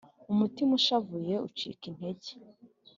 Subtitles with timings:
[0.31, 2.29] umutima ushavuye ucika intege.